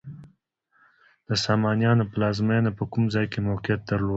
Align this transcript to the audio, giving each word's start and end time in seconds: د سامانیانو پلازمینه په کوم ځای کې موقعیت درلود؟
د 1.27 1.29
سامانیانو 1.45 2.09
پلازمینه 2.13 2.71
په 2.77 2.83
کوم 2.91 3.03
ځای 3.13 3.25
کې 3.31 3.39
موقعیت 3.49 3.81
درلود؟ 3.89 4.09